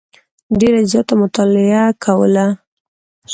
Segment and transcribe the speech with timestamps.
[0.59, 2.45] ډېره زیاته مطالعه کوله.